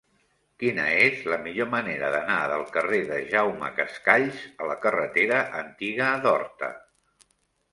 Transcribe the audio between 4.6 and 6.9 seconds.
a la carretera Antiga d'Horta?